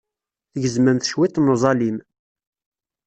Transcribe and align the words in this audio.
Tgezmemt 0.51 1.07
cwiṭ 1.13 1.35
n 1.39 1.51
uẓalim. 1.53 1.97